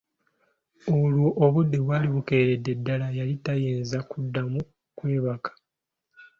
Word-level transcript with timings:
Olwo 0.97 1.29
obudde 1.45 1.77
bwali 1.85 2.07
bukeeredde 2.13 2.71
ddala, 2.79 3.07
yali 3.17 3.35
tayinza 3.45 3.97
kuddamu 4.09 4.59
kwebaka. 4.97 5.51